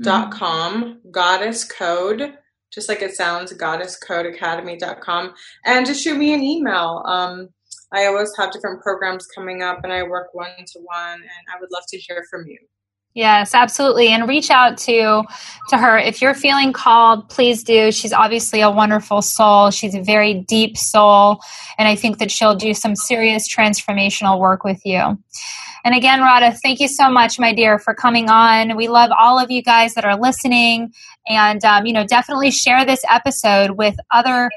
[0.00, 0.38] dot mm-hmm.
[0.38, 2.34] com goddess code
[2.72, 5.34] just like it sounds goddesscodeacademy.com
[5.66, 7.50] and just shoot me an email um,
[7.92, 11.60] i always have different programs coming up and i work one to one and i
[11.60, 12.58] would love to hear from you
[13.14, 14.08] Yes, absolutely.
[14.08, 15.22] And reach out to
[15.68, 17.92] to her if you're feeling called, please do.
[17.92, 19.70] She's obviously a wonderful soul.
[19.70, 21.40] She's a very deep soul,
[21.76, 25.18] and I think that she'll do some serious transformational work with you.
[25.84, 28.76] And again, Radha, thank you so much, my dear, for coming on.
[28.76, 30.92] We love all of you guys that are listening.
[31.28, 34.48] And, um, you know, definitely share this episode with other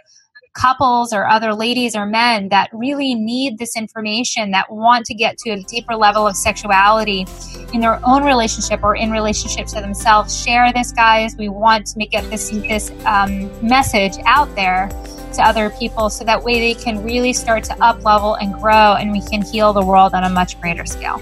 [0.55, 5.37] couples or other ladies or men that really need this information that want to get
[5.37, 7.25] to a deeper level of sexuality
[7.73, 12.05] in their own relationship or in relationship to themselves share this guys we want to
[12.05, 14.89] get this this um, message out there
[15.35, 18.95] to other people so that way they can really start to up level and grow
[18.95, 21.21] and we can heal the world on a much greater scale.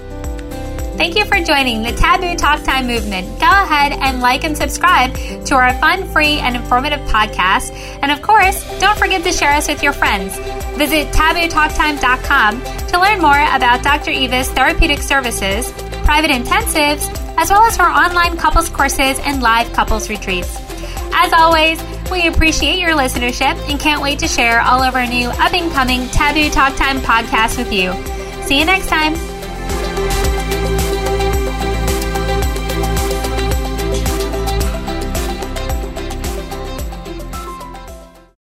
[0.96, 3.26] Thank you for joining the Taboo Talk Time movement.
[3.40, 5.12] Go ahead and like and subscribe
[5.46, 7.72] to our fun, free, and informative podcast.
[8.00, 10.36] And of course, don't forget to share us with your friends.
[10.78, 14.12] Visit tabootalktime.com to learn more about Dr.
[14.12, 15.70] Eva's therapeutic services,
[16.04, 20.56] private intensives, as well as her online couples courses and live couples retreats.
[21.12, 25.28] As always, we appreciate your listenership and can't wait to share all of our new
[25.28, 27.92] up and coming Taboo Talk Time podcast with you.
[28.44, 29.33] See you next time.